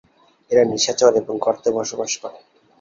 এরা 0.51 0.63
নিশাচর 0.65 1.11
এবং 1.15 1.33
গর্তে 1.37 1.69
বসবাস 1.77 2.11
করে। 2.21 2.39